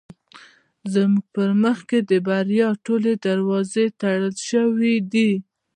زموږ 0.93 1.25
په 1.33 1.43
مخ 1.63 1.79
د 2.09 2.11
بریا 2.27 2.69
ټولې 2.85 3.13
دروازې 3.25 3.85
تړل 4.01 4.35
شوې 4.49 4.93
دي. 5.11 5.31